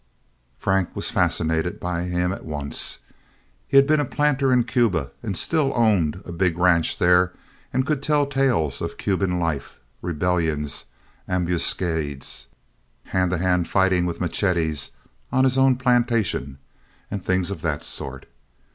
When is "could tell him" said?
7.85-8.31